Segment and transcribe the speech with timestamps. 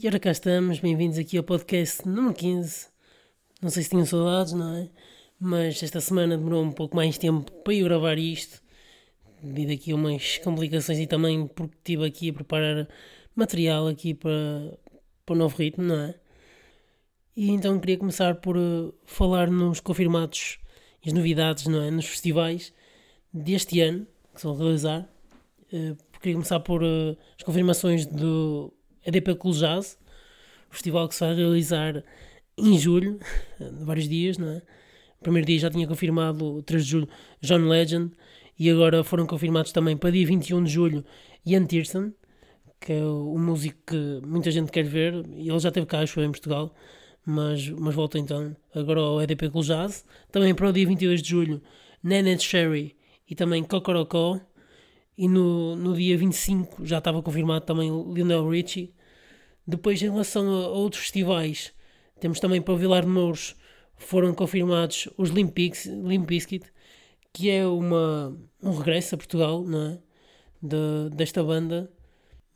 [0.00, 2.86] E ora cá estamos, bem-vindos aqui ao podcast número 15.
[3.60, 4.88] Não sei se tinham saudades, não é?
[5.40, 8.62] Mas esta semana demorou um pouco mais tempo para eu gravar isto,
[9.42, 12.88] devido aqui a umas complicações e também porque estive aqui a preparar
[13.34, 14.78] material aqui para,
[15.26, 16.14] para o novo ritmo, não é?
[17.34, 20.60] E então queria começar por uh, falar nos confirmados
[21.04, 21.90] e as novidades, não é?
[21.90, 22.72] Nos festivais
[23.34, 25.08] deste ano que se vão realizar.
[25.72, 28.72] Uh, queria começar por uh, as confirmações do
[29.08, 29.98] EDP Cool Jazz,
[30.70, 32.04] festival que se vai realizar
[32.56, 33.18] em julho,
[33.80, 34.62] vários dias, não é?
[35.18, 37.08] O primeiro dia já tinha confirmado, 3 de julho,
[37.40, 38.12] John Legend,
[38.58, 41.04] e agora foram confirmados também para dia 21 de julho
[41.44, 42.12] Ian Tiersen,
[42.80, 46.30] que é o, músico que muita gente quer ver, ele já teve cá, acho em
[46.30, 46.74] Portugal,
[47.24, 50.04] mas, mas volta então agora ao EDP Cool Jazz.
[50.30, 51.62] Também para o dia 22 de julho,
[52.02, 52.96] Nanette Sherry
[53.28, 54.40] e também Cocorocó.
[55.16, 58.94] E no, no dia 25 já estava confirmado também Lionel Richie.
[59.68, 61.74] Depois, em relação a, a outros festivais,
[62.18, 63.54] temos também para o Vilar de Mouros
[63.98, 65.58] foram confirmados os Limp,
[67.34, 69.98] que é uma, um regresso a Portugal, não é?
[70.62, 71.90] De, desta banda,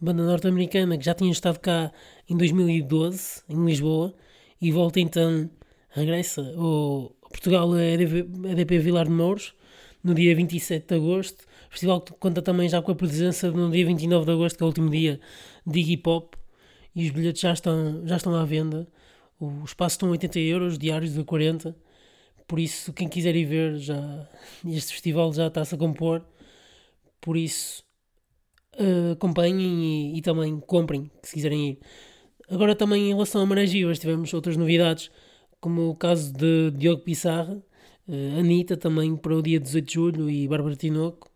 [0.01, 1.93] banda norte-americana que já tinha estado cá
[2.27, 4.15] em 2012, em Lisboa,
[4.59, 5.51] e volta então,
[5.91, 9.55] regressa ao Portugal EDP, EDP Vilar de Mouros,
[10.03, 11.45] no dia 27 de agosto.
[11.69, 14.65] O festival conta também já com a presença no dia 29 de agosto, que é
[14.65, 15.21] o último dia
[15.67, 16.37] de Iggy Pop,
[16.95, 18.87] e os bilhetes já estão, já estão à venda.
[19.41, 21.75] O espaço estão 80 euros, diários de 40.
[22.47, 24.29] Por isso, quem quiser ir ver, já,
[24.67, 26.25] este festival já está-se a compor.
[27.21, 27.83] Por isso,
[28.79, 31.79] uh, acompanhem e, e, também comprem, se quiserem ir.
[32.49, 35.11] Agora, também em relação a Marés tivemos outras novidades,
[35.61, 37.63] como o caso de Diogo Pissarra,
[38.09, 41.31] uh, Anitta também para o dia 18 de julho e Bárbara Tinoco.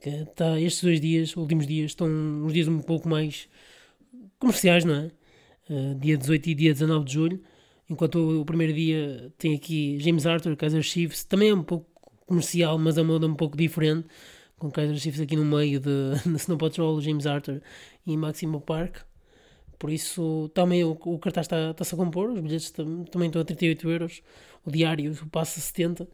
[0.00, 3.48] Que está, estes dois dias, últimos dias, estão uns dias um pouco mais
[4.42, 5.10] comerciais, não é?
[5.70, 7.40] Uh, dia 18 e dia 19 de julho.
[7.88, 11.86] Enquanto o, o, primeiro dia tem aqui James Arthur, Kaiser Chiefs, também é um pouco
[12.26, 14.06] comercial, mas a moda é um pouco diferente.
[14.58, 17.62] Com Kaiser Chiefs aqui no meio de, Snow Patrol, James Arthur
[18.04, 18.96] e Maximo Park.
[19.78, 23.44] Por isso, também o, o cartaz está-se está a compor, os bilhetes também estão a
[23.44, 24.22] 38 euros,
[24.64, 26.08] o diário passa a 70.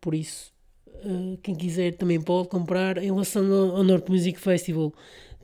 [0.00, 0.52] Por isso,
[0.86, 2.98] uh, quem quiser também pode comprar.
[2.98, 3.44] Em relação
[3.76, 4.92] ao North Music Festival,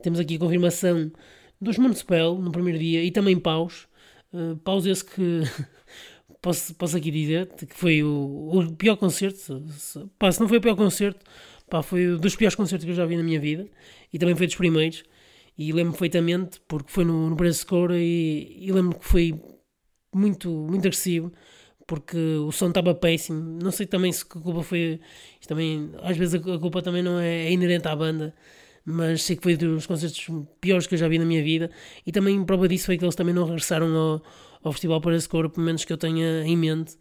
[0.01, 1.11] temos aqui a confirmação
[1.59, 3.87] dos Municipal no primeiro dia e também Paus.
[4.33, 5.41] Uh, Paus esse que
[6.41, 9.63] posso, posso aqui dizer que foi o, o pior concerto.
[9.71, 11.23] Se, pá, se não foi o pior concerto,
[11.69, 13.67] pá, foi um dos piores concertos que eu já vi na minha vida
[14.11, 15.03] e também foi dos primeiros.
[15.57, 19.33] E lembro perfeitamente porque foi no, no Brasil e, e lembro que foi
[20.13, 21.31] muito, muito agressivo
[21.87, 23.59] porque o som estava péssimo.
[23.61, 24.99] Não sei também se a culpa foi.
[25.47, 28.33] Também, às vezes a culpa também não é, é inerente à banda
[28.85, 30.27] mas sei que foi dos concertos
[30.61, 31.71] piores que eu já vi na minha vida.
[32.05, 34.23] E também prova disso foi que eles também não regressaram ao,
[34.63, 36.95] ao Festival para esse Coro, pelo menos que eu tenha em mente.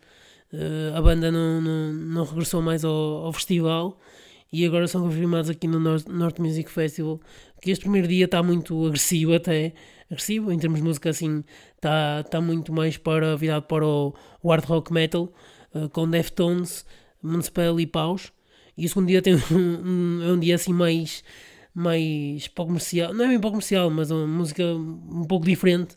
[0.52, 3.98] Uh, a banda não, não, não regressou mais ao, ao, festival
[4.52, 7.20] e agora são confirmados aqui no North, Music Festival
[7.60, 9.72] que este primeiro dia está muito agressivo até
[10.08, 11.42] agressivo em termos de música assim
[11.74, 15.32] está, está muito mais para virado para o, o hard rock metal
[15.74, 16.86] uh, com Deftones,
[17.20, 18.30] Municipal e Paus
[18.78, 21.24] e o segundo dia tem um, um, é um dia assim mais
[21.74, 25.96] mais para comercial, não é bem para comercial, mas uma música um pouco diferente,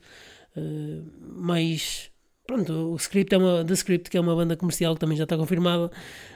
[0.56, 2.12] uh, mais
[2.48, 5.26] pronto, o Script é uma, The Script, que é uma banda comercial que também já
[5.26, 5.92] está confirmada,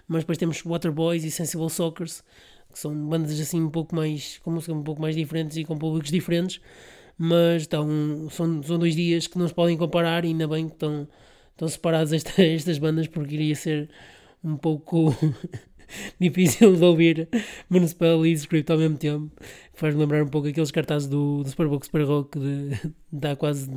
[0.07, 2.21] mas depois temos Waterboys e Sensible Sockers,
[2.71, 5.77] que são bandas assim um pouco mais, com música um pouco mais diferentes e com
[5.77, 6.61] públicos diferentes,
[7.17, 10.73] mas estão, são, são dois dias que não se podem comparar e ainda bem que
[10.73, 11.07] estão,
[11.51, 13.89] estão separadas esta, estas bandas porque iria ser
[14.43, 15.15] um pouco
[16.19, 17.29] difícil de ouvir
[17.69, 19.31] Municipal e Script ao mesmo tempo.
[19.73, 23.69] Faz-me lembrar um pouco aqueles cartazes do, do Superbox Super Rock de, de há quase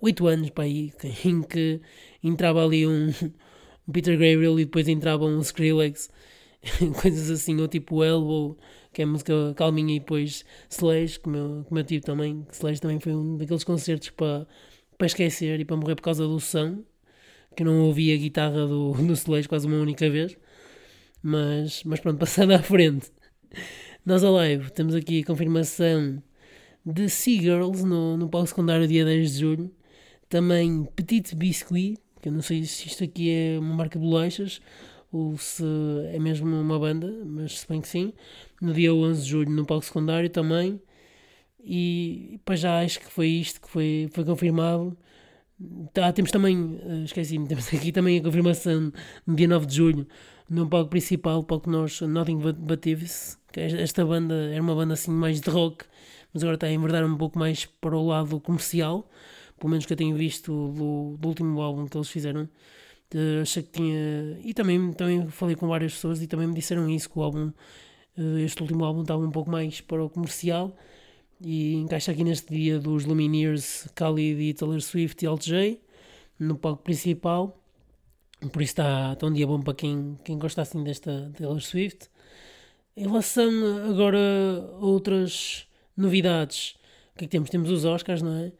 [0.00, 0.92] 8 anos para aí,
[1.24, 1.80] em que
[2.22, 3.08] entrava ali um,
[3.86, 6.10] um Peter Gabriel e depois entrava um Skrillex,
[7.00, 8.56] coisas assim, ou tipo Elbow,
[8.92, 12.46] que é música calminha, e depois Slash, como eu, como eu tive também.
[12.52, 14.46] Slash também foi um daqueles concertos para,
[14.96, 16.82] para esquecer e para morrer por causa do som,
[17.56, 20.36] que não ouvi a guitarra do, do Slash quase uma única vez.
[21.22, 23.10] Mas, mas pronto, passando à frente.
[24.04, 26.22] Nós a live temos aqui a confirmação
[26.84, 29.70] de Seagirls no, no palco secundário dia 10 de julho.
[30.28, 34.60] Também Petit Biscuit, que eu não sei se isto aqui é uma marca de bolachas
[35.10, 35.64] ou se
[36.12, 38.12] é mesmo uma banda, mas se bem que sim.
[38.60, 40.80] No dia 11 de julho no palco secundário também.
[41.64, 44.96] E para já acho que foi isto que foi, foi confirmado.
[45.92, 48.92] Tá, temos também, eh, esqueci-me, temos aqui também a confirmação
[49.26, 50.06] no dia 9 de julho
[50.48, 52.80] no palco principal, palco nós, Nothing But, But
[53.52, 55.84] que esta banda era uma banda assim mais de rock,
[56.32, 59.08] mas agora está a enverdar um pouco mais para o lado comercial,
[59.58, 62.48] pelo menos que eu tenho visto do, do último álbum que eles fizeram.
[63.14, 64.38] Uh, achei que tinha.
[64.44, 67.52] E também, também falei com várias pessoas e também me disseram isso: que o álbum,
[68.18, 70.76] uh, este último álbum, estava um pouco mais para o comercial
[71.40, 75.80] e encaixa aqui neste dia dos Lumineers, Khalid e Taylor Swift e Alt J
[76.38, 77.62] no palco principal.
[78.40, 82.08] Por isso está, está um dia bom para quem, quem gosta assim desta Taylor Swift.
[82.96, 83.50] Em relação
[83.90, 85.66] agora a outras
[85.96, 86.76] novidades,
[87.14, 87.50] o que é que temos?
[87.50, 88.52] Temos os Oscars, não é?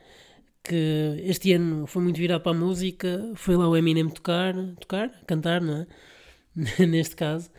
[0.63, 5.11] Que este ano foi muito virado para a música, foi lá o Eminem tocar, tocar,
[5.27, 5.87] cantar, não é?
[6.87, 7.51] Neste caso.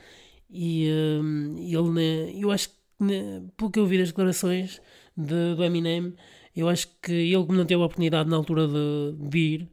[0.49, 0.89] E
[1.21, 4.81] um, ele, né, eu acho que, né, pelo que eu vi das declarações
[5.15, 6.13] de, do Eminem,
[6.55, 9.69] eu acho que ele, como não teve a oportunidade na altura de, de ir,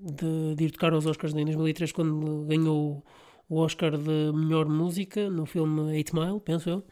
[0.00, 3.04] de, de ir tocar aos Oscars em 2003 quando ganhou
[3.48, 6.84] o Oscar de melhor música no filme 8 Mile, penso eu.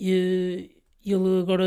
[0.00, 0.70] E
[1.04, 1.64] ele agora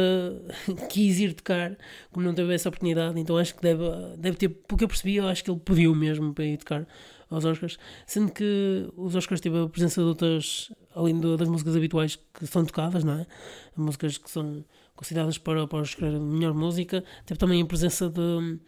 [0.90, 1.78] quis ir tocar,
[2.12, 3.84] como não teve essa oportunidade, então acho que deve,
[4.18, 6.88] deve ter, porque eu percebi, eu acho que ele pediu mesmo para ir tocar
[7.30, 12.16] aos Oscars, sendo que os Oscars teve a presença de outras, além das músicas habituais
[12.16, 13.28] que são tocadas, não é?
[13.76, 14.66] Músicas que são
[14.96, 18.60] consideradas para, para escrever melhor música, teve também a presença de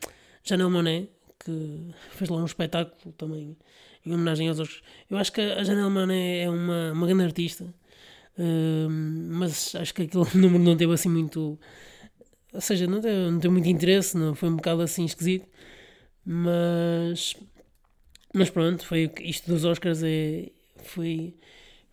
[0.44, 1.10] Janelle Monet,
[1.40, 3.58] que fez lá um espetáculo também
[4.06, 4.84] em homenagem aos Oscars.
[5.10, 10.04] Eu acho que a Janelle Monáe é uma, uma grande artista, uh, mas acho que
[10.04, 11.58] aquele número não teve assim muito.
[12.54, 15.48] Ou seja, não teve, não teve muito interesse, não, foi um bocado assim esquisito.
[16.26, 17.36] Mas.
[18.34, 20.52] Mas pronto, foi, isto dos Oscars é,
[20.84, 21.34] foi,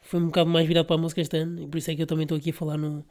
[0.03, 2.03] foi um bocado mais virado para a música este ano, e por isso é que
[2.03, 3.05] eu também estou aqui a falar no,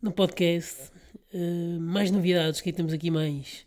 [0.00, 0.92] no podcast.
[1.34, 3.66] Uh, mais novidades, que temos aqui mais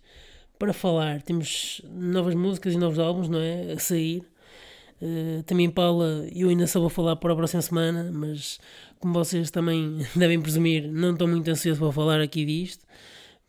[0.61, 1.23] para falar.
[1.23, 3.73] Temos novas músicas e novos álbuns, não é?
[3.73, 4.23] A sair.
[5.01, 8.59] Uh, também Paula, eu ainda só vou falar para a próxima semana, mas
[8.99, 12.85] como vocês também devem presumir, não estou muito ansioso para falar aqui disto.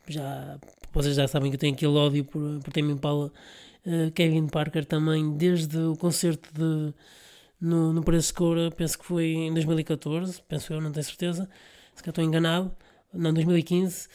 [0.09, 0.59] Já,
[0.91, 3.31] vocês já sabem que eu tenho aquele ódio por, por Tame Paula.
[3.85, 6.95] Uh, Kevin Parker também, desde o concerto de,
[7.61, 11.47] no, no Preço Escura, penso que foi em 2014, penso eu, não tenho certeza,
[11.95, 12.73] se que estou enganado,
[13.13, 14.09] não, 2015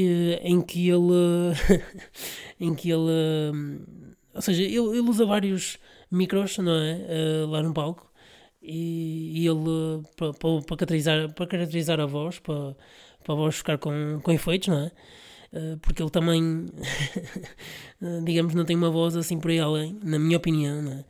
[0.00, 1.54] em que ele
[2.58, 3.86] em que ele
[4.34, 5.78] ou seja, ele, ele usa vários
[6.10, 6.94] micros não é?
[7.44, 8.10] Uh, lá no palco
[8.60, 12.74] e, e ele para, caracterizar, caracterizar a voz para,
[13.28, 14.92] a voz ficar com, com efeitos, não é?
[15.52, 16.66] Uh, porque ele também
[18.24, 21.04] digamos não tem uma voz assim por aí além, na minha opinião, não é?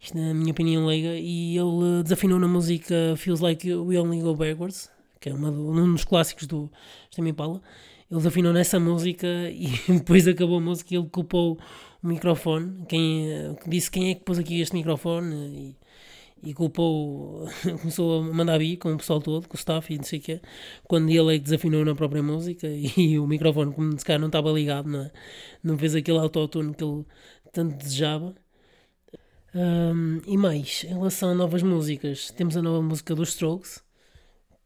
[0.00, 4.36] Isto na minha opinião leiga, e ele desafinou na música Feels Like We Only Go
[4.36, 4.90] Backwards,
[5.20, 6.70] que é uma um dos clássicos do
[7.10, 7.62] Stem Impala,
[8.10, 11.58] eles afinam nessa música e depois acabou a música e ele culpou
[12.02, 12.84] o microfone.
[12.86, 15.76] Quem disse quem é que pôs aqui este microfone
[16.42, 17.48] e, e culpou,
[17.80, 20.22] começou a mandar vir com o pessoal todo, com o staff e não sei o
[20.22, 20.40] quê,
[20.84, 24.28] quando ele é que desafinou na própria música e o microfone, como se calhar não
[24.28, 25.10] estava ligado, não, é?
[25.62, 27.04] não fez aquele autotune que ele
[27.52, 28.34] tanto desejava.
[29.54, 33.85] Um, e mais, em relação a novas músicas, temos a nova música dos Strokes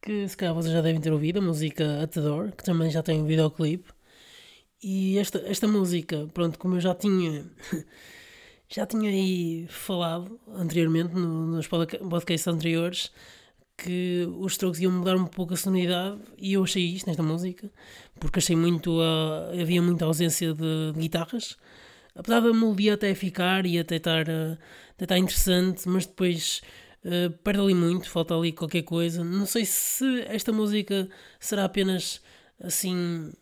[0.02, 2.90] que se calhar vocês já devem ter ouvido, a música At the Door, que também
[2.90, 3.90] já tem um videoclipe.
[4.82, 7.44] E esta, esta música, pronto, como eu já tinha
[8.68, 13.10] já tinha aí falado anteriormente no, nos podcasts anteriores
[13.76, 17.70] que os Strokes iam mudar um pouco a sonoridade e eu achei isto nesta música
[18.20, 21.56] porque achei muito uh, havia muita ausência de, de, guitarras
[22.14, 24.56] apesar da melodia até ficar e até estar, uh,
[24.92, 26.62] até estar interessante mas depois
[27.04, 29.24] Uh, perde ali muito, falta ali qualquer coisa.
[29.24, 32.20] Não sei se esta música será apenas
[32.62, 33.32] assim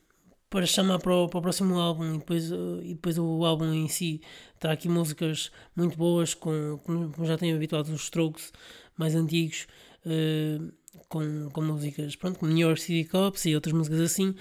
[0.51, 3.73] para chamar para o, para o próximo álbum e depois, uh, e depois o álbum
[3.73, 4.21] em si
[4.55, 8.53] está aqui músicas muito boas, com, como já tenho habituado os Strokes
[8.97, 9.67] mais antigos,
[10.07, 10.73] uh,
[11.09, 14.35] com, com músicas pronto, como New York City Cops e outras músicas assim.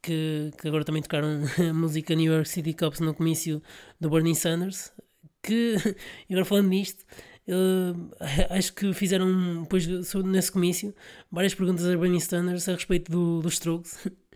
[0.00, 3.62] Que, que agora também tocaram a música New York City Cops no comício
[4.00, 4.92] do Bernie Sanders.
[5.42, 5.76] Que,
[6.30, 7.04] agora falando nisto,
[8.50, 9.86] Acho que fizeram, depois
[10.24, 10.94] nesse comício,
[11.30, 14.06] várias perguntas a Bernie Sanders a respeito do, dos Strokes.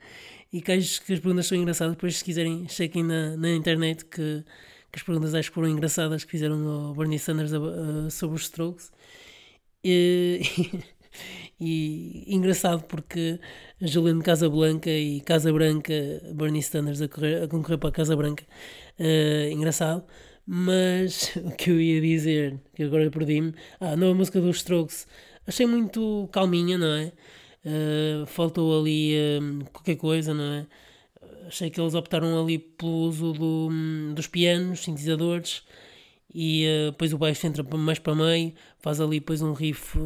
[0.53, 1.95] e que acho que as perguntas são engraçadas.
[1.95, 4.45] Depois, se quiserem, chequem na, na internet que,
[4.91, 8.43] que as perguntas acho que foram engraçadas que fizeram ao Bernie Sanders uh, sobre os
[8.43, 8.93] Strokes.
[9.83, 10.43] E,
[11.61, 13.41] e, engraçado porque
[13.81, 15.95] a Juliana Casa Blanca e Casa Branca,
[16.35, 18.45] Bernie Sanders a, correr, a concorrer para a Casa Branca.
[18.99, 20.05] Uh, engraçado.
[20.47, 25.07] Mas o que eu ia dizer, que agora perdi-me, ah, a nova música dos Strokes,
[25.47, 27.13] achei muito calminha, não é?
[27.65, 30.67] Uh, faltou ali uh, qualquer coisa, não é?
[31.47, 35.63] Achei que eles optaram ali pelo uso do, um, dos pianos, sintetizadores,
[36.35, 39.99] e uh, depois o baixo entra mais para meio, faz ali depois um riff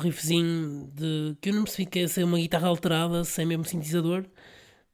[0.00, 4.24] riffzinho de que eu não percebi que ser uma guitarra alterada, sem mesmo sintetizador.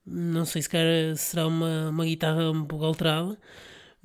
[0.06, 0.68] Não sei se
[1.16, 3.38] será uma, uma guitarra um pouco alterada,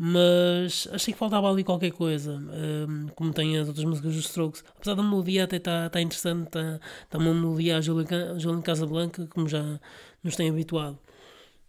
[0.01, 4.63] mas achei que faltava ali qualquer coisa, um, como tem as outras músicas dos Strokes.
[4.77, 6.79] Apesar da melodia até está tá interessante, está
[7.09, 9.77] tá uma melodia a Julian Casablanca, como já
[10.23, 10.97] nos tem habituado.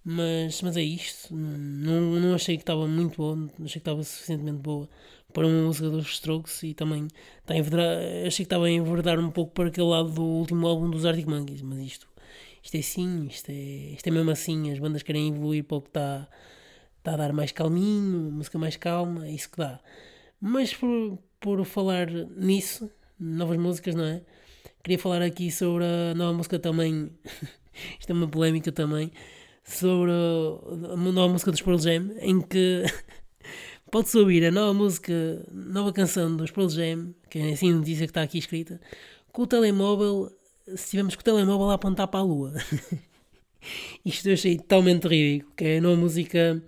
[0.05, 4.59] Mas, mas é isto, não, não achei que estava muito boa, achei que estava suficientemente
[4.59, 4.89] boa
[5.33, 7.09] para uma música dos Strokes e também
[7.49, 11.05] a achei que estava a enverdar um pouco para aquele lado do último álbum dos
[11.05, 12.09] Arctic Monkeys, mas isto,
[12.63, 13.55] isto é assim, isto é,
[13.95, 16.29] isto é mesmo assim, as bandas querem evoluir para o que está
[17.01, 19.81] está a dar mais calminho, música mais calma, é isso que dá.
[20.41, 24.23] Mas por, por falar nisso, novas músicas, não é?
[24.83, 27.11] Queria falar aqui sobre a nova música também,
[27.99, 29.11] isto é uma polémica também,
[29.65, 32.85] sobre a nova música dos Pearl Jam, em que
[33.91, 35.13] pode-se ouvir a nova música,
[35.51, 38.79] nova canção dos Pearl Jam, que é assim notícia que está aqui escrita,
[39.33, 40.31] com o telemóvel,
[40.77, 42.53] se tivermos com o telemóvel a apontar para a lua.
[44.05, 46.63] Isto eu achei totalmente ridículo, que é a nova música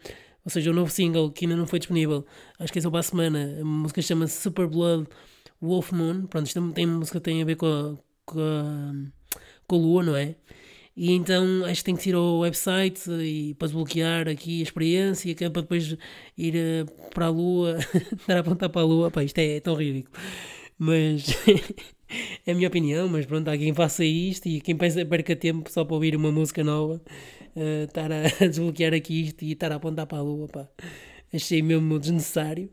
[0.45, 2.27] ou seja, o novo single que ainda não foi disponível,
[2.59, 3.59] acho que é só para a semana.
[3.61, 5.07] A música chama-se Super Blood
[5.61, 6.27] Wolf Moon.
[6.27, 7.97] Pronto, isto tem música tem a ver com a,
[8.27, 8.93] com a,
[9.67, 10.35] com a lua, não é?
[10.97, 15.35] E então acho que tem que ir ao website e para desbloquear aqui a experiência,
[15.35, 15.97] que é para depois
[16.37, 16.85] ir eh,
[17.15, 17.79] para a lua,
[18.29, 19.11] dar a apontar para a lua.
[19.11, 20.15] Pá, isto é, é tão ridículo.
[20.79, 21.25] Mas
[22.47, 25.71] é a minha opinião, mas pronto, há quem faça isto e quem pensa perca tempo
[25.71, 27.01] só para ouvir uma música nova
[27.57, 30.69] uh, estar a, desbloquear aqui isto e estar a apontar para a lua, pá.
[31.33, 32.71] Achei mesmo desnecessário.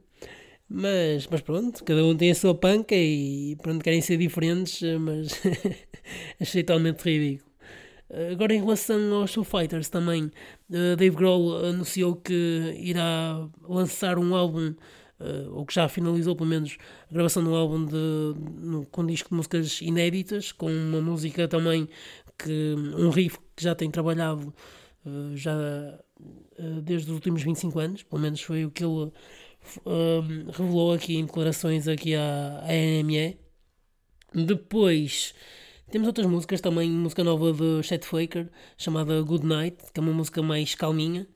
[0.69, 5.41] Mas, mas pronto, cada um tem a sua panca e pronto, querem ser diferentes, mas
[6.39, 7.49] achei totalmente ridículo.
[8.31, 10.31] Agora em relação aos Foo Fighters também,
[10.67, 14.73] Dave Grohl anunciou que irá lançar um álbum,
[15.51, 16.77] ou que já finalizou pelo menos
[17.09, 21.87] a gravação de um álbum de, com disco de músicas inéditas, com uma música também
[22.39, 24.53] que um riff que já tem trabalhado
[25.05, 29.11] uh, já uh, desde os últimos 25 anos, pelo menos foi o que ele
[29.85, 33.37] uh, revelou aqui em declarações aqui à, à NME.
[34.33, 35.33] Depois
[35.91, 40.13] temos outras músicas também, música nova de Chet Faker, chamada Good Night, que é uma
[40.13, 41.27] música mais calminha,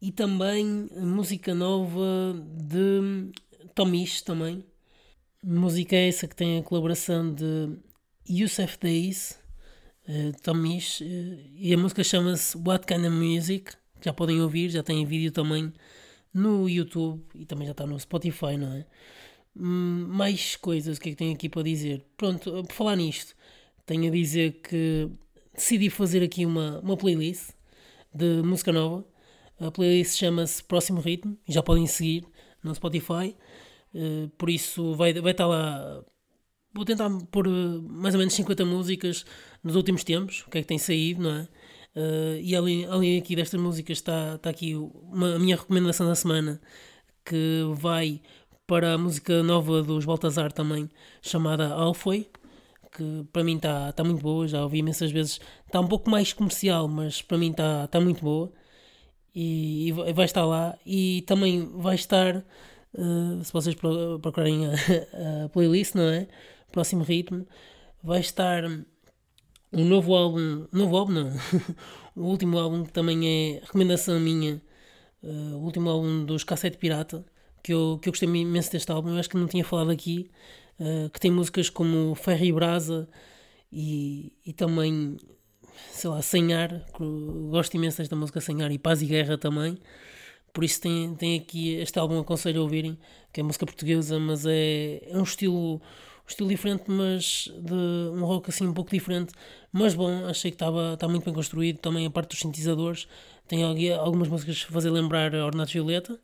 [0.00, 3.32] e também música nova de
[3.74, 4.64] Tomish também.
[5.42, 7.78] Música essa que tem a colaboração de
[8.28, 9.38] Youssef Days,
[10.08, 11.04] uh,
[11.54, 13.72] e a música chama-se What Kind of Music,
[14.04, 15.72] já podem ouvir, já tem vídeo também
[16.32, 18.86] no YouTube e também já está no Spotify, não é?
[19.56, 22.04] Hum, mais coisas, o que é que tenho aqui para dizer?
[22.16, 23.34] Pronto, por falar nisto,
[23.86, 25.08] tenho a dizer que
[25.54, 27.50] decidi fazer aqui uma, uma playlist
[28.14, 29.04] de música nova.
[29.58, 32.26] A playlist chama-se Próximo Ritmo já podem seguir
[32.62, 33.34] no Spotify.
[33.94, 36.04] Uh, por isso vai, vai estar lá
[36.76, 39.24] vou tentar pôr uh, mais ou menos 50 músicas
[39.64, 41.48] nos últimos tempos, o que é que tem saído, não é?
[41.96, 46.14] Uh, e além, além aqui destas músicas está, está aqui uma, a minha recomendação da
[46.14, 46.60] semana
[47.24, 48.20] que vai
[48.66, 50.90] para a música nova dos Baltazar também,
[51.22, 52.28] chamada Alfoi,
[52.92, 56.32] que para mim está, está muito boa, já ouvi imensas vezes, está um pouco mais
[56.32, 58.52] comercial, mas para mim está, está muito boa
[59.34, 63.74] e, e vai estar lá e também vai estar, uh, se vocês
[64.20, 64.72] procurarem a,
[65.44, 66.26] a playlist, não é?
[66.76, 67.46] Próximo ritmo,
[68.02, 68.62] vai estar
[69.72, 71.32] um novo álbum, novo álbum não,
[72.14, 74.60] o último álbum que também é recomendação minha,
[75.22, 77.24] uh, o último álbum dos Cassete Pirata,
[77.62, 80.30] que eu, que eu gostei imenso deste álbum, eu acho que não tinha falado aqui,
[80.78, 83.08] uh, que tem músicas como Ferro e Brasa
[83.72, 85.16] e, e também,
[85.92, 86.84] sei lá, Senhar,
[87.50, 89.78] gosto imenso desta música Senhar e Paz e Guerra também,
[90.52, 92.98] por isso tem, tem aqui este álbum aconselho a ouvirem,
[93.32, 95.80] que é música portuguesa, mas é, é um estilo
[96.26, 99.32] um estilo diferente, mas de um rock assim um pouco diferente,
[99.72, 103.06] mas bom, achei que estava está muito bem construído, também a parte dos sintetizadores,
[103.46, 103.62] tem
[103.94, 106.18] algumas músicas a fazer lembrar a Ornato Violeta,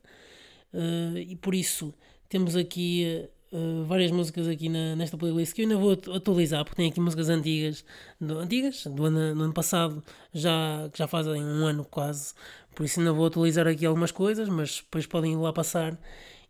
[0.73, 1.93] uh, e por isso
[2.27, 6.75] temos aqui uh, várias músicas aqui na, nesta playlist que eu ainda vou atualizar, porque
[6.75, 7.85] tem aqui músicas antigas,
[8.19, 12.33] do, antigas, do ano, do ano passado, já, que já fazem um ano quase,
[12.75, 15.97] por isso ainda vou atualizar aqui algumas coisas, mas depois podem ir lá passar.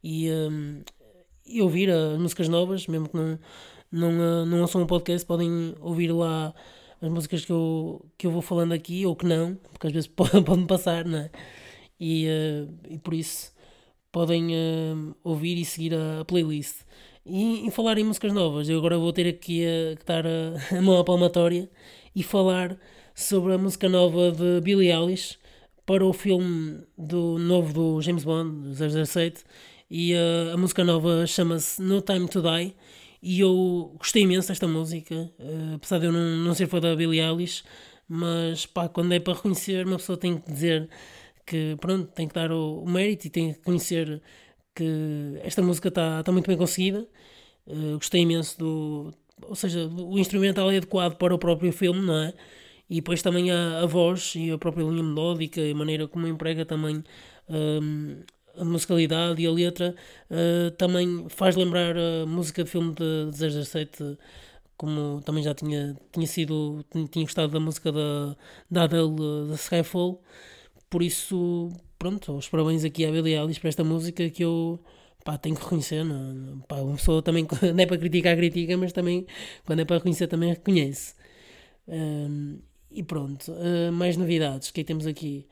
[0.04, 1.03] E, um, eh,
[1.46, 3.40] e ouvir as músicas novas, mesmo que não,
[3.92, 6.54] não, eh, não ouçam um podcast, podem ouvir lá
[7.02, 10.08] as músicas que eu, que eu vou falando aqui, ou que não, porque às vezes
[10.16, 11.32] pode-me passar, não é?
[12.00, 13.54] E, uh, e por isso
[14.12, 16.82] podem uh, ouvir e seguir a, a playlist.
[17.26, 20.82] E falar em músicas novas, eu agora vou ter aqui a, que dar a, a
[20.82, 21.70] mão à palmatória
[22.16, 22.78] e falar
[23.16, 25.38] sobre a música nova de Billie Eilish
[25.86, 29.44] para o filme do novo do James Bond, 007,
[29.96, 32.76] e uh, a música nova chama-se No Time to Die
[33.22, 36.96] E eu gostei imenso desta música, uh, apesar de eu não, não ser fã da
[36.96, 37.64] Billie Eilish,
[38.10, 40.90] mas pá, quando é para reconhecer, uma pessoa tem que dizer
[41.46, 44.20] que pronto, tem que dar o, o mérito e tem que reconhecer
[44.74, 47.08] que esta música está tá muito bem conseguida.
[47.68, 49.14] Uh, gostei imenso do.
[49.44, 52.34] Ou seja, o instrumental é adequado para o próprio filme, não é?
[52.90, 56.28] E depois também a, a voz e a própria linha melódica e a maneira como
[56.28, 57.04] emprega também
[57.48, 58.24] um,
[58.58, 59.96] a musicalidade e a letra
[60.30, 64.18] uh, também faz lembrar a música de filme de, de 017
[64.78, 68.36] como também já tinha, tinha sido tinha gostado da música da,
[68.70, 70.22] da Adele da Skyfall
[70.90, 74.80] por isso pronto, os parabéns aqui à Billie Eilish para esta música que eu
[75.24, 76.06] pá, tenho que reconhecer
[76.68, 79.26] pá, uma pessoa também, não é para criticar, critica mas também,
[79.66, 81.16] quando é para reconhecer também reconhece
[81.88, 82.60] um,
[82.92, 85.48] e pronto, uh, mais novidades, que temos aqui?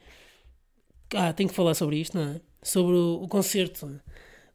[1.16, 2.42] Ah, tenho que falar sobre isto, não é?
[2.62, 4.00] Sobre o, o concerto.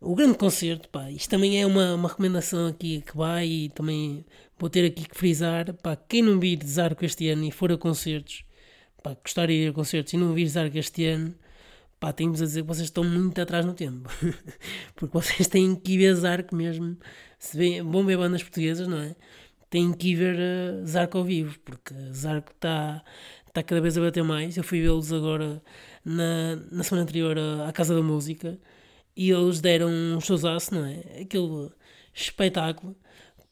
[0.00, 4.24] O grande concerto, pá, isto também é uma, uma recomendação aqui que vai e também
[4.58, 7.78] vou ter aqui que frisar, pá, quem não vir Zarco este ano e for a
[7.78, 8.44] concertos,
[9.02, 11.34] pá, gostar de ir a concertos e não vir Zarco este ano,
[11.98, 14.08] pá, tenho-vos a dizer que vocês estão muito atrás no tempo,
[14.94, 16.96] porque vocês têm que ir ver Zarco mesmo,
[17.38, 19.16] se bem, vão ver bandas portuguesas, não é?
[19.70, 23.02] Têm que ir ver uh, Zarco ao vivo, porque Zarco está
[23.52, 25.62] tá cada vez a bater mais, eu fui vê-los agora
[26.06, 27.36] na, na semana anterior
[27.66, 28.56] à Casa da Música
[29.16, 31.22] e eles deram um showzaço, não é?
[31.22, 31.70] Aquele
[32.14, 32.96] espetáculo,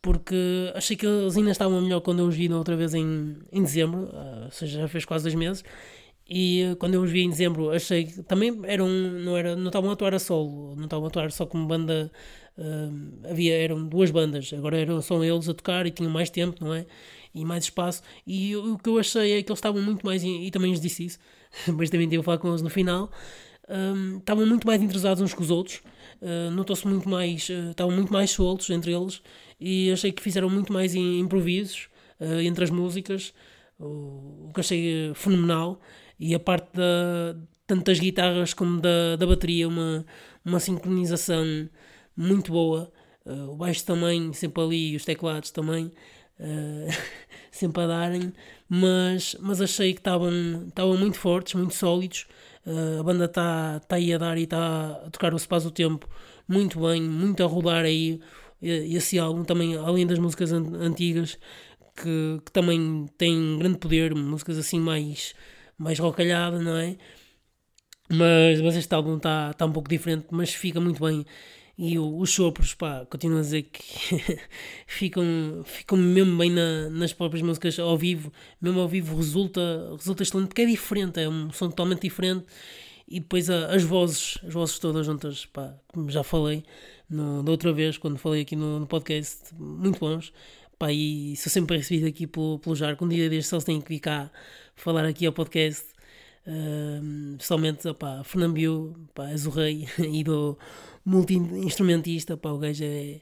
[0.00, 3.62] porque achei que eles ainda estavam melhor quando eu os vi outra vez em, em
[3.62, 4.08] dezembro,
[4.44, 5.64] ou seja, já fez quase dois meses.
[6.28, 9.66] E eh, quando eu os vi em dezembro, achei que também eram, não, era, não
[9.68, 12.10] estavam a atuar a solo, não estavam a atuar só como banda.
[12.56, 16.64] Uh, havia, eram duas bandas, agora eram só eles a tocar e tinham mais tempo,
[16.64, 16.86] não é?
[17.34, 18.02] E mais espaço.
[18.26, 21.04] E o que eu achei é que eles estavam muito mais, e também os disse
[21.04, 21.18] isso,
[21.74, 23.10] mas também tive a falar com eles no final,
[23.68, 25.80] um, estavam muito mais interesados uns com os outros,
[26.20, 29.22] uh, notou-se muito mais, uh, estavam muito mais soltos entre eles
[29.60, 31.88] e achei que fizeram muito mais improvisos
[32.20, 33.32] uh, entre as músicas,
[33.78, 35.80] o, o que achei fenomenal.
[36.18, 37.36] E a parte da,
[37.66, 40.04] tanto das guitarras como da, da bateria, uma,
[40.44, 41.68] uma sincronização
[42.16, 42.92] muito boa.
[43.50, 45.90] o baixo também, sempre ali, os teclados também.
[46.38, 46.88] Uh,
[47.50, 48.32] sempre a darem,
[48.68, 50.30] mas, mas achei que estavam,
[50.98, 52.26] muito fortes, muito sólidos.
[52.66, 55.72] Uh, a banda está tá aí a dar e está a tocar o espaço do
[55.72, 56.08] tempo
[56.48, 58.20] muito bem, muito a rodar aí
[58.60, 61.38] esse álbum também, além das músicas antigas,
[61.96, 65.34] que, que também têm grande poder, músicas assim mais,
[65.78, 66.96] mais rocalhada, não é?
[68.08, 71.24] Mas, mas este álbum está tá um pouco diferente, mas fica muito bem
[71.76, 73.82] e o, os sopros, pá, continuo a dizer que
[74.86, 75.24] ficam,
[75.64, 79.60] ficam mesmo bem na, nas próprias músicas ao vivo, mesmo ao vivo resulta,
[79.96, 82.46] resulta excelente, porque é diferente, é um som totalmente diferente.
[83.06, 86.64] E depois a, as vozes, as vozes todas juntas, pá, como já falei
[87.08, 90.32] no, da outra vez, quando falei aqui no, no podcast, muito bons.
[90.78, 93.04] Pá, e sou sempre recebido aqui pelo, pelo Jarco.
[93.04, 94.30] Um dia destes eles têm que vir cá
[94.74, 95.84] falar aqui ao podcast.
[96.46, 100.58] Uh, pessoalmente, opá, Fernando Biu, pá, és o rei e do
[101.04, 103.20] multi-instrumentista, pá, o gajo é,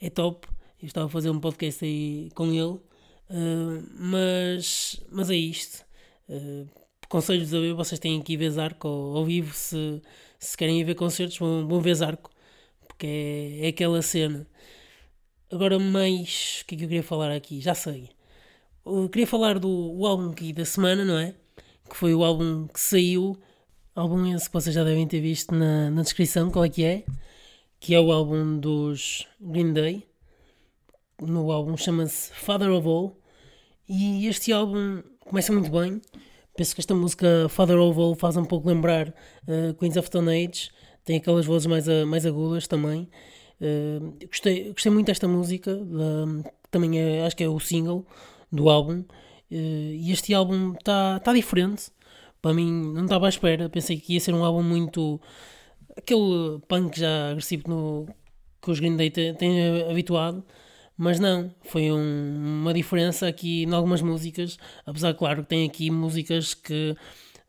[0.00, 0.48] é top.
[0.82, 5.84] Eu estava a fazer um podcast aí com ele, uh, mas, mas é isto.
[6.28, 6.66] Uh,
[7.08, 9.54] conselhos a ver, vocês têm que ir ver Zarco ao vivo.
[9.54, 10.00] Se,
[10.38, 12.30] se querem ir ver concertos, vão, vão ver Zarco,
[12.88, 14.46] porque é, é aquela cena.
[15.50, 16.60] Agora, mais.
[16.62, 17.60] O que é que eu queria falar aqui?
[17.60, 18.08] Já sei.
[18.86, 21.34] Eu queria falar do álbum aqui da semana, não é?
[21.88, 23.36] Que foi o álbum que saiu
[23.94, 27.04] Álbum esse que vocês já devem ter visto na, na descrição, qual é que é?
[27.80, 30.06] Que é o álbum dos Green Day.
[31.20, 33.16] No álbum chama-se Father of All.
[33.88, 36.00] E este álbum começa muito bem.
[36.56, 40.28] Penso que esta música Father of All faz um pouco lembrar uh, Queens of Stone
[40.30, 40.70] Age.
[41.04, 43.08] Tem aquelas vozes mais, uh, mais agudas também.
[43.60, 45.76] Uh, gostei, gostei muito desta música.
[46.70, 48.06] também é, acho que é o single
[48.52, 49.04] do álbum.
[49.50, 51.90] e este álbum está tá diferente
[52.40, 53.68] para mim não estava à espera.
[53.68, 55.20] Pensei que ia ser um álbum muito.
[55.96, 58.08] aquele punk já agressivo no,
[58.62, 60.44] que os Green Day têm habituado.
[60.96, 64.58] Mas não, foi um, uma diferença aqui em algumas músicas.
[64.84, 66.94] Apesar, claro, que tem aqui músicas que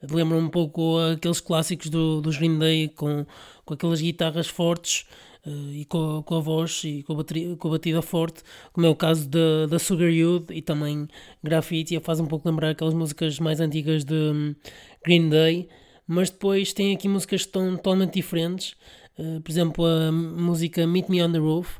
[0.10, 3.25] lembram um pouco aqueles clássicos do, dos Green Day com,
[3.65, 5.06] com aquelas guitarras fortes
[5.45, 8.89] e com, com, a voz e com a, bateria, com a batida forte, como é
[8.89, 11.08] o caso da, da Sugar Youth e também
[11.43, 14.56] Graffiti, faz um pouco lembrar aquelas músicas mais antigas de um,
[15.04, 15.67] Green Day,
[16.06, 18.75] mas depois tem aqui músicas que estão totalmente diferentes,
[19.17, 21.80] uh, por exemplo a música Meet Me on the Roof,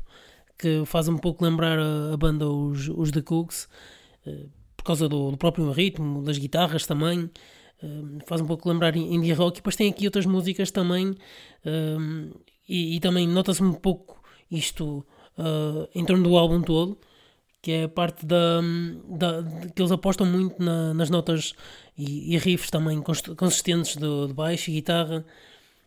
[0.58, 3.68] que faz um pouco lembrar a, a banda os, os The Cooks,
[4.26, 7.30] uh, por causa do, do, próprio ritmo, das guitarras também,
[8.26, 11.14] faz um pouco lembrar indie rock, e depois tem aqui outras músicas também
[12.68, 15.04] e, e também nota-se um pouco isto
[15.38, 16.98] uh, em torno do álbum todo,
[17.60, 18.60] que é parte da,
[19.08, 19.42] da
[19.74, 21.54] que eles apostam muito na, nas notas
[21.96, 23.00] e, e, riffs também
[23.36, 25.24] consistentes do, de baixo e guitarra,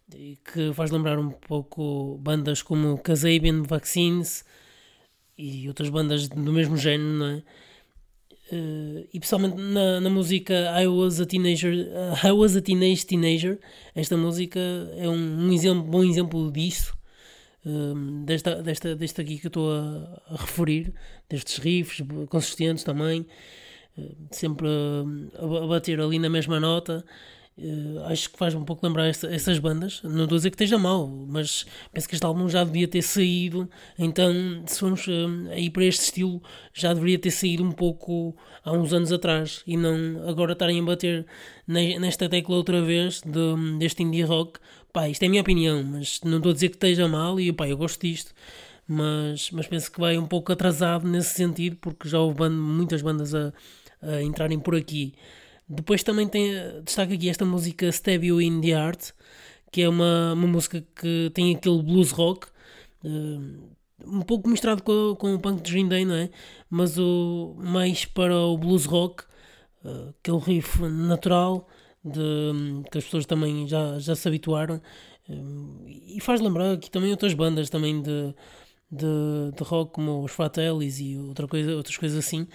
[0.09, 4.45] que faz lembrar um pouco bandas como Kasabian, Vaccines
[5.37, 7.43] e outras bandas do mesmo género, não é?
[8.51, 13.03] Uh, e principalmente na, na música I Was a Teenager, uh, I Was a Teenage
[13.03, 13.59] Teenager,
[13.95, 14.59] esta música
[14.97, 16.95] é um, um exemplo, bom exemplo disso,
[17.65, 20.93] uh, desta, desta, desta aqui que eu estou a, a, referir,
[21.27, 23.25] destes riffs consistentes também,
[24.29, 27.03] sempre a, a bater ali na mesma nota.
[27.57, 30.01] Uh, acho que faz um pouco lembrar essa, essas bandas.
[30.03, 33.01] Não estou a dizer que esteja mal, mas penso que este álbum já devia ter
[33.01, 33.69] saído.
[33.97, 34.33] Então,
[34.65, 36.41] se formos uh, aí para este estilo,
[36.73, 40.83] já deveria ter saído um pouco há uns anos atrás e não agora estarem a
[40.83, 41.25] bater
[41.65, 44.59] nesta tecla outra vez de, deste indie rock.
[44.91, 47.53] Pá, isto é a minha opinião, mas não estou a dizer que esteja mal e
[47.53, 48.33] pá, eu gosto disto.
[48.87, 53.01] Mas, mas penso que vai um pouco atrasado nesse sentido, porque já houve band, muitas
[53.01, 53.53] bandas a,
[54.01, 55.13] a entrarem por aqui.
[55.67, 56.51] Depois também tem,
[56.83, 59.11] destaca aqui esta música Stab You in the Art,
[59.71, 62.47] que é uma, uma música que tem aquele blues rock,
[63.03, 63.75] uh,
[64.05, 66.29] um pouco misturado com, com o punk de Green Day, não é?
[66.69, 69.23] Mas o, mais para o blues rock,
[70.19, 71.67] aquele riff natural
[72.03, 74.81] de, que as pessoas também já, já se habituaram.
[75.27, 78.33] Uh, e faz lembrar aqui também outras bandas também de,
[78.91, 82.47] de, de rock, como os Fat Ellis e outra coisa, outras coisas assim.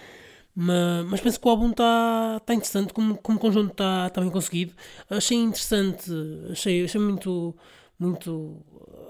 [0.55, 4.73] Mas, penso que o álbum está tá interessante, como, como conjunto está tá bem conseguido.
[5.09, 6.11] Achei interessante,
[6.51, 7.55] achei, achei muito,
[7.97, 8.61] muito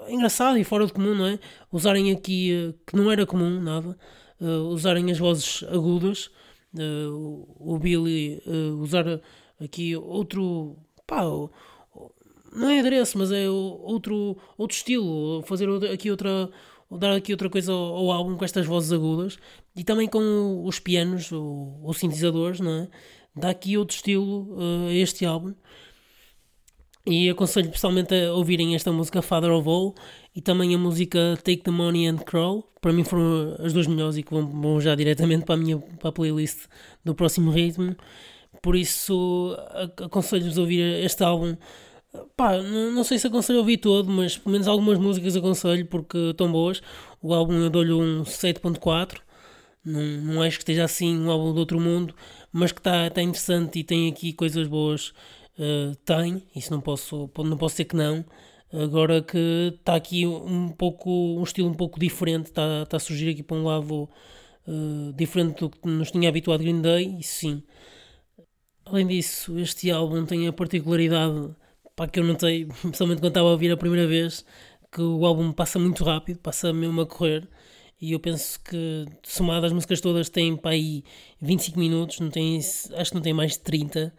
[0.07, 1.39] engraçado e fora do comum, não é?
[1.71, 3.97] Usarem aqui, eh, que não era comum, nada,
[4.39, 6.29] uh, usarem as vozes agudas,
[6.77, 9.05] uh, o Billy uh, usar
[9.59, 10.77] aqui outro,
[11.07, 11.23] pá,
[12.53, 16.49] não é adereço, mas é outro, outro estilo, fazer aqui outra
[16.97, 19.37] dar aqui outra coisa ao, ao, álbum com estas vozes agudas
[19.75, 22.87] e também com os pianos ou, sintetizadores, não é?
[23.35, 25.53] Dá aqui outro estilo uh, a este álbum.
[27.05, 29.95] E aconselho pessoalmente a ouvirem esta música Father of All
[30.35, 32.69] e também a música Take the Money and Crawl.
[32.79, 35.79] Para mim foram as duas melhores e que vão, vão já diretamente para a minha
[35.79, 36.67] para a playlist
[37.03, 37.95] do próximo ritmo.
[38.61, 39.57] Por isso
[39.97, 41.55] aconselho-vos a ouvir este álbum
[42.35, 46.17] Pá, não, sei se aconselho a ouvir todo, mas pelo menos algumas músicas aconselho porque
[46.17, 46.81] estão boas.
[47.21, 49.19] O álbum eu dou-lhe um 7.4.
[49.83, 52.13] Não, não acho que esteja assim um álbum do outro mundo,
[52.51, 55.13] mas que está tá interessante e tem aqui coisas boas.
[55.57, 58.25] Uh, tem, isso não posso, não posso dizer que não.
[58.73, 63.29] Agora que está aqui um pouco, um estilo um pouco diferente, está, está a surgir
[63.29, 64.09] aqui para um lado
[64.67, 67.63] uh, diferente do que nos tinha habituado Green Day, isso sim.
[68.85, 71.55] Além disso, este álbum tem a particularidade
[72.01, 74.43] pá, que eu notei, principalmente quando estava a ouvir a primeira vez,
[74.91, 77.47] que o álbum passa muito rápido, passa mesmo a correr.
[78.01, 81.03] E eu penso que, somado as músicas todas, tem para aí
[81.39, 84.13] 25 minutos, não tem, acho que não tem mais de 30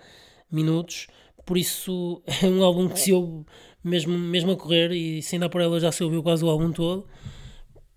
[0.50, 1.08] minutos.
[1.44, 3.44] Por isso é um álbum que se ouve
[3.82, 6.70] mesmo, mesmo a correr e sem dar por ela já se ouviu quase o álbum
[6.70, 7.04] todo.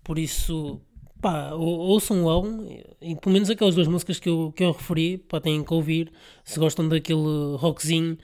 [0.02, 0.80] Por isso,
[1.20, 2.66] pá, ouçam o álbum
[3.00, 6.12] e pelo menos aquelas duas músicas que eu, que eu referi, pá, têm que ouvir.
[6.44, 8.18] Se gostam daquele rockzinho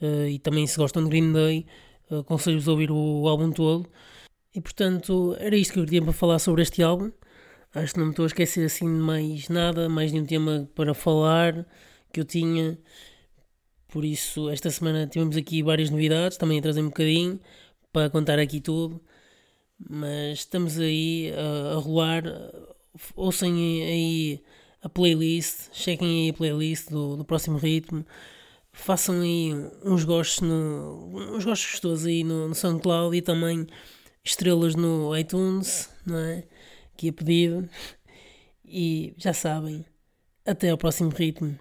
[0.00, 1.66] uh, e também se gostam de Green Day,
[2.10, 3.88] uh, aconselho-vos a ouvir o, álbum todo.
[4.54, 7.12] E portanto, era isto que eu queria para falar sobre este álbum.
[7.74, 10.94] Acho que não me estou a esquecer assim de mais nada, mais nenhum tema para
[10.94, 11.66] falar
[12.12, 12.78] que eu tinha.
[13.88, 17.38] Por isso, esta semana tivemos aqui várias novidades, também a trazer um bocadinho
[17.92, 19.00] para contar aqui tudo.
[19.78, 22.22] Mas estamos aí a, a rolar.
[23.14, 24.42] Ouçam aí
[24.82, 28.06] a playlist, chequem aí a playlist do, do próximo ritmo
[28.76, 29.52] façam aí
[29.84, 33.66] uns gostos no, uns gostos gostosos aí no, no SoundCloud e também
[34.22, 36.44] estrelas no iTunes, não é?
[36.96, 37.68] Que é pedido.
[38.64, 39.84] E já sabem,
[40.44, 41.58] até ao próximo ritmo.